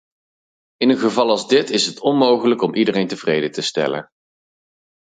In 0.77 0.89
een 0.89 0.97
geval 0.97 1.29
als 1.29 1.47
dit 1.47 1.69
is 1.69 1.85
het 1.85 1.99
onmogelijk 1.99 2.61
om 2.61 2.73
iedereen 2.75 3.07
tevreden 3.07 3.51
te 3.51 3.61
stellen. 3.61 4.09